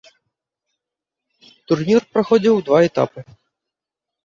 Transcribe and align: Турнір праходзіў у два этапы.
Турнір 1.73 2.01
праходзіў 2.17 2.53
у 2.63 2.67
два 2.73 2.79
этапы. 2.89 3.19